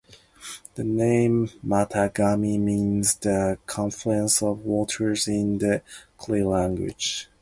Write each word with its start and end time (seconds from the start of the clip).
The 0.73 0.83
name 0.83 1.49
Matagami 1.63 2.59
means 2.59 3.13
"the 3.17 3.59
confluence 3.67 4.41
of 4.41 4.65
waters" 4.65 5.27
in 5.27 5.59
the 5.59 5.83
Cree 6.17 6.43
language. 6.43 7.27